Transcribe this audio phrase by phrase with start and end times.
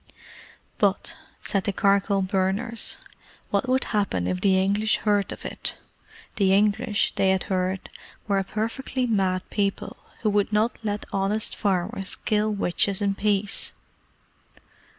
[0.79, 2.97] But, said the charcoal burners,
[3.51, 5.77] what would happen if the English heard of it?
[6.37, 7.87] The English, they had heard,
[8.25, 13.73] were a perfectly mad people, who would not let honest farmers kill witches in peace.